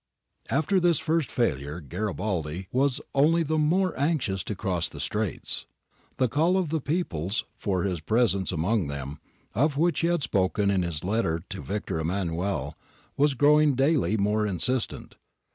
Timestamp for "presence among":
7.99-8.87